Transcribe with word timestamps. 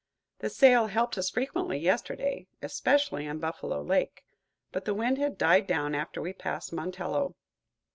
The 0.39 0.49
sail 0.49 0.87
helped 0.87 1.19
us 1.19 1.29
frequently 1.29 1.77
yesterday, 1.77 2.47
especially 2.63 3.27
in 3.27 3.37
Buffalo 3.37 3.83
Lake, 3.83 4.25
but 4.71 4.85
the 4.85 4.95
wind 4.95 5.19
had 5.19 5.37
died 5.37 5.67
down 5.67 5.93
after 5.93 6.19
we 6.23 6.33
passed 6.33 6.73
Montello. 6.73 7.35